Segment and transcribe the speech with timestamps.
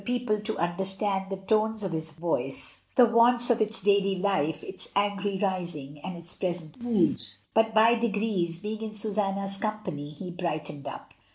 [0.03, 5.37] people to understand the tones of its voice, the wants of its*daily life, its angry
[5.39, 7.21] rising, and its present mood.
[7.53, 11.13] But by degrees, being in Susanna's company, he brightened up.